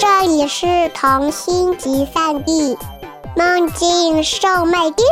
[0.00, 2.74] 这里是童心集散地，
[3.36, 5.06] 梦境售卖店。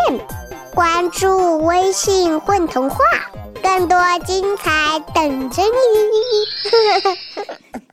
[0.74, 2.96] 关注微信“混童话”，
[3.62, 5.68] 更多精彩等着你。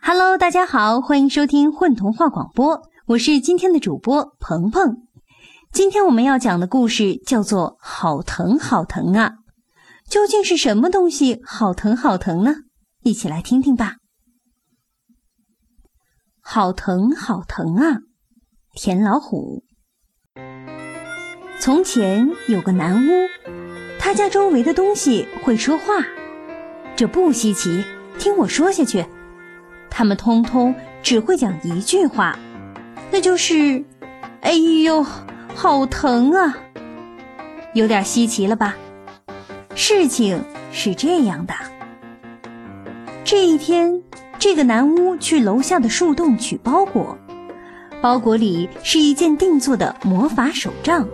[0.00, 4.98] Hello，大家好，欢迎收听混童话广播，我是今天的主播鹏鹏。
[5.72, 9.32] 今天我们要讲的故事叫做《好疼好疼啊》，
[10.08, 12.54] 究竟是什么东西好疼好疼呢？
[13.02, 13.96] 一起来听听吧。
[16.48, 18.02] 好疼好疼啊！
[18.72, 19.64] 田老虎。
[21.58, 23.10] 从前有个南屋，
[23.98, 26.06] 他家周围的东西会说话，
[26.94, 27.84] 这不稀奇。
[28.16, 29.04] 听我说下去，
[29.90, 32.38] 他们通通只会讲一句话，
[33.10, 33.84] 那就是
[34.40, 35.04] “哎呦，
[35.52, 36.56] 好疼啊！”
[37.74, 38.76] 有点稀奇了吧？
[39.74, 40.40] 事情
[40.70, 41.52] 是这样的，
[43.24, 44.00] 这一天。
[44.48, 47.18] 这个男巫去楼下的树洞取包裹，
[48.00, 51.04] 包裹里是一件定做的魔法手杖。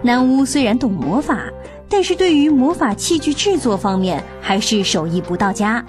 [0.00, 1.40] 男巫虽然懂魔法，
[1.88, 5.84] 但是对于魔法器具制作方面还是手艺不到家。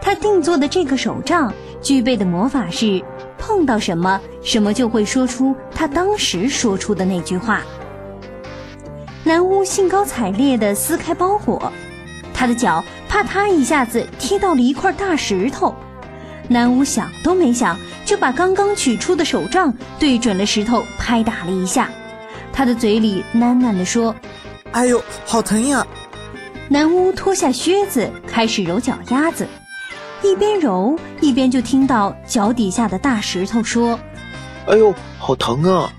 [0.00, 3.04] 他定做的这个手杖具备的魔法是，
[3.36, 7.60] 碰到什么什么就会说出他当时说出的那句话。
[9.22, 11.70] 男巫兴高采烈地撕开包裹。
[12.32, 15.74] 他的脚啪嗒一下子踢到了一块大石头，
[16.46, 21.90] 南巫想都没想就把刚刚取出的手杖对准了石头拍打了一下，
[22.52, 24.14] 他的嘴里喃喃地说
[24.70, 25.84] ：“哎呦，好疼呀！”
[26.70, 29.44] 南巫脱下靴子开始揉脚丫子，
[30.22, 33.98] 一边揉一边就听到脚底下的大石头说
[34.70, 35.92] ：“哎呦，好疼啊！”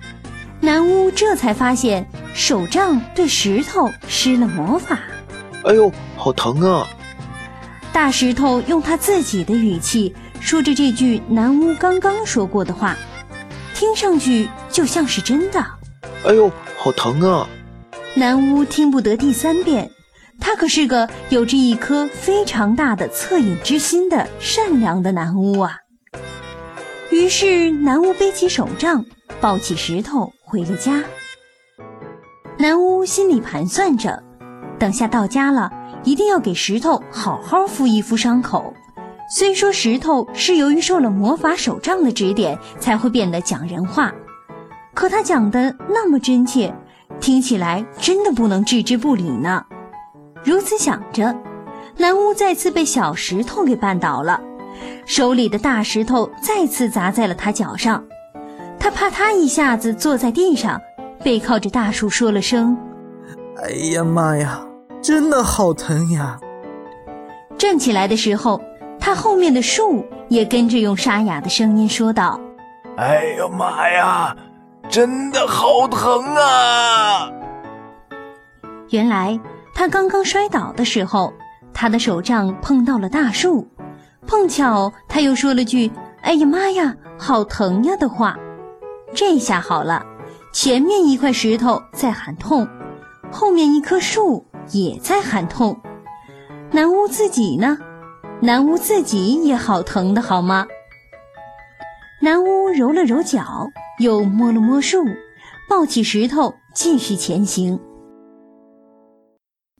[0.61, 4.97] 南巫这才发现手杖对石头施了魔法。
[5.65, 6.87] 哎呦，好疼啊！
[7.93, 12.95] 大石头用他自己的语气说着这句南巫刚刚说过的话，
[13.75, 15.59] 听上去就像是真的。
[16.25, 17.47] 哎呦，好疼啊！
[18.15, 19.89] 南巫听不得第三遍，
[20.39, 25.77] 他可是个有着一颗非常大的恻隐之心的善良的南巫啊。
[27.11, 29.05] 于是南巫背起手杖，
[29.41, 31.03] 抱起石头回了家。
[32.57, 34.23] 南巫心里盘算着。
[34.79, 35.71] 等下到家了，
[36.03, 38.73] 一定要给石头好好敷一敷伤口。
[39.33, 44.13] 虽说石头是由于受了魔法手杖的指点才会变得讲人话，
[44.93, 46.73] 可他讲的那么真切，
[47.19, 49.63] 听起来真的不能置之不理呢。
[50.43, 51.33] 如此想着，
[51.95, 54.41] 南屋再次被小石头给绊倒了，
[55.05, 58.03] 手里的大石头再次砸在了他脚上，
[58.77, 60.81] 他啪嗒一下子坐在地上，
[61.23, 62.75] 背靠着大树说了声
[63.63, 64.65] ：“哎呀妈呀！”
[65.01, 66.39] 真的好疼呀！
[67.57, 68.61] 站起来的时候，
[68.99, 72.39] 他后面的树也跟着用沙哑的声音说道
[72.97, 74.35] ：“哎呀妈呀，
[74.89, 77.31] 真的好疼啊！”
[78.91, 79.39] 原来
[79.73, 81.33] 他刚刚摔倒的时候，
[81.73, 83.67] 他的手杖碰到了大树，
[84.27, 85.91] 碰巧他又说了句
[86.21, 88.37] “哎呀妈呀，好疼呀”的话，
[89.15, 90.05] 这下好了，
[90.53, 92.67] 前面一块石头在喊痛，
[93.31, 94.45] 后面一棵树。
[94.71, 95.79] 也在喊痛，
[96.71, 97.77] 南屋自己呢？
[98.41, 100.65] 南屋自己也好疼的好吗？
[102.21, 103.67] 南屋揉了揉脚，
[103.99, 105.03] 又摸了摸树，
[105.69, 107.79] 抱起石头继续前行。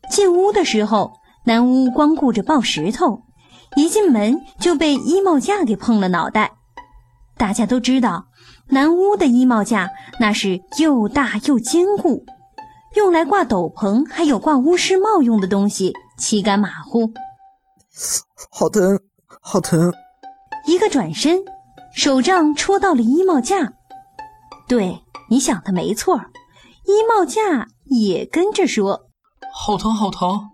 [0.10, 1.14] 进屋的时候，
[1.46, 3.24] 南屋光顾着抱石头，
[3.78, 6.52] 一进门就被衣帽架给碰了脑袋。
[7.38, 8.26] 大家都知道，
[8.70, 12.26] 南屋的衣帽架那是又大又坚固。
[12.96, 17.12] 用来挂斗篷，还有挂巫师帽用的东西，岂敢马虎？
[18.50, 19.00] 好疼，
[19.42, 19.94] 好疼！
[20.66, 21.40] 一个转身，
[21.94, 23.74] 手杖戳到了衣帽架。
[24.68, 26.18] 对，你想的没错，
[26.86, 29.08] 衣帽架也跟着说
[29.54, 30.50] ：“好疼，好疼。”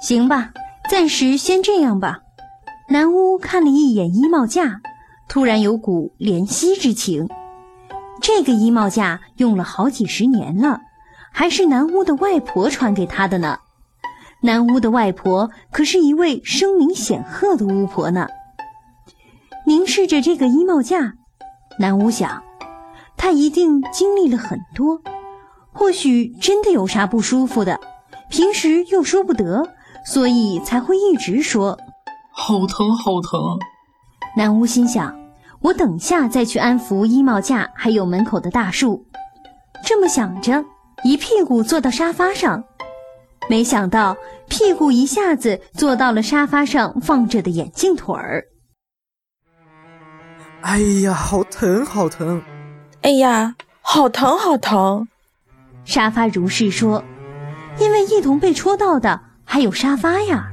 [0.00, 0.52] 行吧，
[0.90, 2.20] 暂时先这样吧。
[2.88, 4.80] 南巫看了一眼衣帽架，
[5.28, 7.28] 突然有股怜惜之情。
[8.22, 10.80] 这个衣帽架用了好几十年了。
[11.32, 13.58] 还是南屋的外婆传给他的呢。
[14.42, 18.28] 南屋的外婆可是一位声名显赫的巫婆呢。
[19.66, 21.14] 凝视着这个衣帽架，
[21.78, 22.42] 南屋想，
[23.16, 25.02] 她一定经历了很多，
[25.72, 27.78] 或许真的有啥不舒服的，
[28.30, 29.68] 平时又说不得，
[30.04, 31.78] 所以才会一直说
[32.32, 33.58] 好疼好疼。
[34.36, 35.14] 南屋心想，
[35.60, 39.04] 我等下再去安抚衣帽架，还有门口的大树。
[39.84, 40.64] 这么想着。
[41.02, 42.64] 一屁股坐到沙发上，
[43.48, 44.16] 没想到
[44.48, 48.44] 屁股一下子坐到了沙发上放着的眼镜腿儿。
[50.60, 52.42] 哎呀，好疼，好疼！
[53.00, 55.08] 哎呀，好疼，好疼！
[55.86, 57.02] 沙发如是说，
[57.78, 60.50] 因为一同被戳到的还有沙发呀。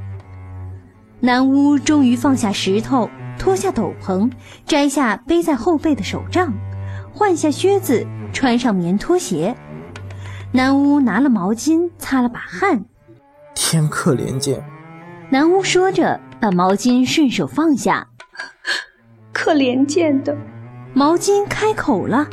[1.20, 4.32] 南屋终于放下石头，脱下斗篷，
[4.66, 6.54] 摘下背在后背的手杖，
[7.14, 9.54] 换下靴子，穿上棉拖鞋。
[10.58, 12.84] 南巫拿了毛巾擦了把汗。
[13.54, 14.60] 天可怜见。
[15.30, 18.08] 南巫说着，把毛巾顺手放下。
[19.32, 20.36] 可怜见的，
[20.96, 22.28] 毛巾开口了。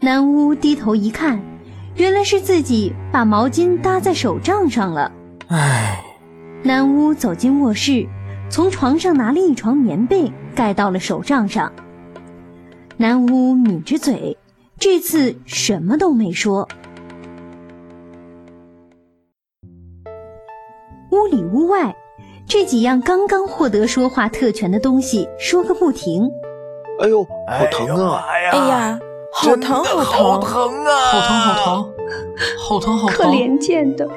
[0.00, 1.38] 南巫低头一看，
[1.96, 5.12] 原来是自己把毛巾搭在手杖上了。
[5.48, 6.02] 唉。
[6.62, 8.08] 南巫走进卧室，
[8.48, 11.70] 从床上拿了一床棉被盖到了手杖上。
[12.96, 14.38] 南巫抿着嘴，
[14.78, 16.66] 这次什么都没说。
[21.10, 21.94] 屋里屋外。
[22.46, 26.30] 这几样刚刚获得说话特权的东西说个不停。
[27.00, 28.24] 哎呦，好疼啊！
[28.26, 28.98] 哎呀，
[29.32, 30.94] 好疼，好疼啊！
[31.12, 31.92] 好疼，好疼，
[32.58, 33.16] 好疼，好疼！
[33.16, 34.08] 可怜见的。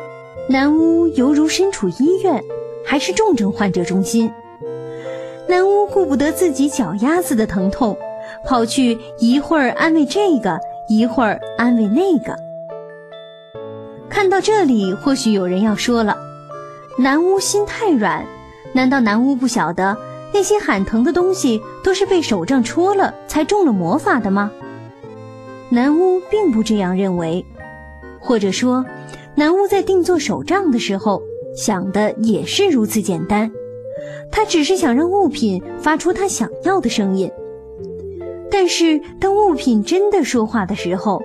[0.50, 2.42] 南屋犹如身处医院，
[2.86, 4.32] 还是重症患者中心。
[5.48, 7.98] 南屋顾不得自己脚丫子的疼痛，
[8.46, 10.58] 跑去一会儿安慰这个，
[10.88, 12.36] 一会儿安慰那个。
[14.10, 16.16] 看到这里，或许有人要说了。
[16.98, 18.26] 南巫心太软，
[18.74, 19.98] 难道南巫不晓得
[20.34, 24.52] 那些喊疼的东西都是被手杖戳了才中了魔法的吗？
[25.70, 27.46] 南巫并不这样认为，
[28.20, 28.86] 或者说，
[29.36, 31.22] 南巫在定做手杖的时候
[31.56, 33.50] 想的也是如此简单，
[34.30, 37.32] 他只是想让物品发出他想要的声音。
[38.52, 41.22] 但是当物品真的说话的时候，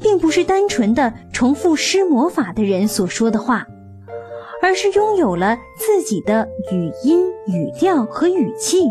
[0.00, 3.64] 并不是单纯的重复施魔法的人所说的话。
[4.64, 8.90] 而是拥有了自己的语音、语调和语气，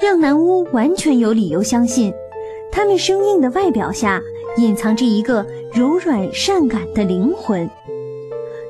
[0.00, 2.14] 让南巫完全有理由相信，
[2.70, 4.22] 他们生硬的外表下
[4.56, 7.68] 隐藏着一个柔软善感的灵魂。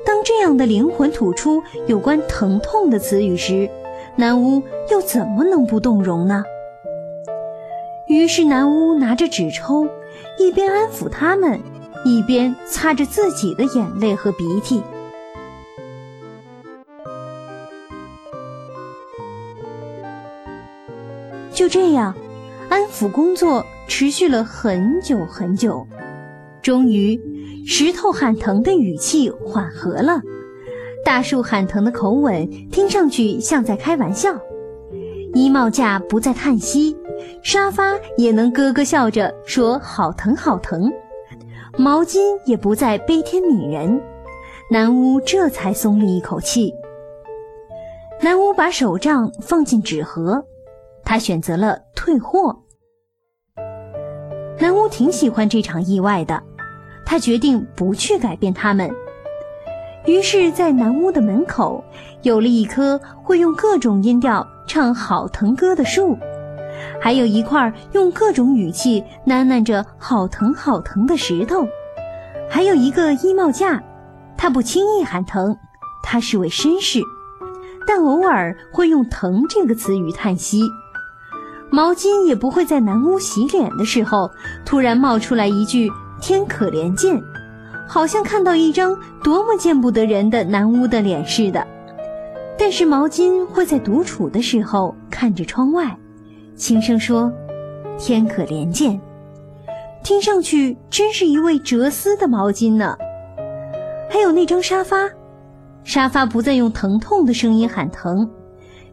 [0.03, 3.69] 当这样的灵魂吐出有关疼痛的词语时，
[4.15, 6.43] 南巫又怎么能不动容呢？
[8.07, 9.85] 于是南巫拿着纸抽，
[10.39, 11.59] 一边安抚他们，
[12.03, 14.81] 一边擦着自己的眼泪和鼻涕。
[21.59, 22.15] 就这样，
[22.69, 25.85] 安抚工作持续了很久很久。
[26.61, 27.19] 终于，
[27.67, 30.21] 石头喊疼的语气缓和了，
[31.03, 34.33] 大树喊疼的口吻听上去像在开玩笑。
[35.33, 36.95] 衣帽架不再叹息，
[37.43, 40.89] 沙发也能咯咯笑着说“好疼，好疼”。
[41.77, 44.01] 毛巾也不再悲天悯人，
[44.71, 46.73] 南屋这才松了一口气。
[48.21, 50.45] 南屋把手杖放进纸盒。
[51.09, 52.55] 他选择了退货。
[54.59, 56.39] 南屋挺喜欢这场意外的，
[57.03, 58.87] 他决定不去改变他们。
[60.05, 61.83] 于是，在南屋的门口，
[62.21, 66.15] 有了一棵会用各种音调唱好疼歌的树，
[67.01, 71.67] 还有一块用各种语气喃喃着“好疼，好疼”的石头，
[72.47, 73.83] 还有一个衣帽架。
[74.37, 75.57] 他不轻易喊疼，
[76.03, 77.01] 他是位绅士，
[77.87, 80.61] 但偶尔会用“疼”这个词语叹息。
[81.71, 84.29] 毛巾也不会在南屋洗脸的时候
[84.65, 87.21] 突然冒出来一句“天可怜见”，
[87.87, 91.65] 好像看到一张多么见不得人的南屋的脸似的。
[92.57, 95.95] 但是毛巾会在独处的时候看着窗外，
[96.55, 97.31] 轻声说
[97.97, 98.99] ：“天可怜见。”
[100.03, 102.97] 听上去真是一位哲思的毛巾呢。
[104.09, 105.07] 还有那张沙发，
[105.83, 108.29] 沙发不再用疼痛的声音喊疼。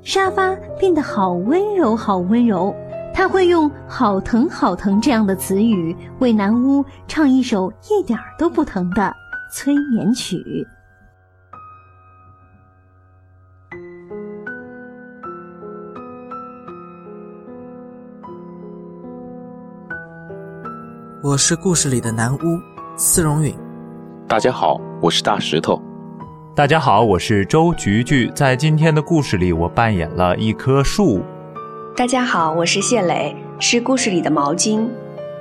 [0.07, 2.73] 沙发变得好温柔，好温柔。
[3.13, 9.13] 他会用“好疼，好疼”这样的词语为南屋唱一首一点都不疼的
[9.53, 10.65] 催眠曲。
[21.21, 22.39] 我是故事里的南屋，
[22.97, 23.53] 司荣允。
[24.29, 25.83] 大家好，我是大石头。
[26.57, 28.33] 大家好，我是周菊菊。
[28.35, 31.21] 在今天的故事里，我扮演了一棵树。
[31.95, 34.89] 大家好，我是谢磊，是故事里的毛巾。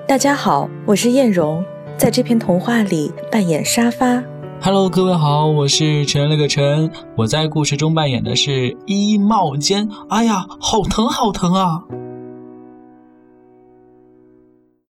[0.06, 1.64] 大家好，我是艳荣，
[1.96, 4.22] 在这篇童话里扮演沙发。
[4.62, 9.88] Hello，各位好，我是陈了个陈，我在故事中扮演的是衣帽间。
[10.10, 11.84] 哎呀，好疼，好疼啊！